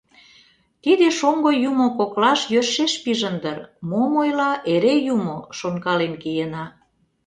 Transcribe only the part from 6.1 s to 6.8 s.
киена.